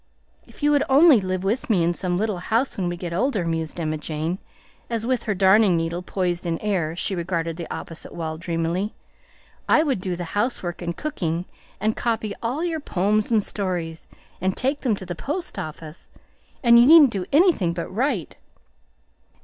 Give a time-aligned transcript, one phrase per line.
[0.47, 3.45] "If you would only live with me in some little house when we get older,"
[3.45, 4.39] mused Emma Jane,
[4.89, 8.95] as with her darning needle poised in air she regarded the opposite wall dreamily,
[9.69, 11.45] "I would do the housework and cooking,
[11.79, 14.07] and copy all your poems and stories,
[14.41, 16.09] and take them to the post office,
[16.63, 18.37] and you needn't do anything but write.